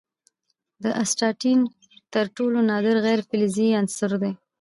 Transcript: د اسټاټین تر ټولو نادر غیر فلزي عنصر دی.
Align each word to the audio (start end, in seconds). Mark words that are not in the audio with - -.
د 0.83 0.85
اسټاټین 1.03 1.59
تر 2.13 2.25
ټولو 2.35 2.57
نادر 2.69 2.95
غیر 3.05 3.19
فلزي 3.29 3.67
عنصر 3.79 4.11
دی. 4.21 4.31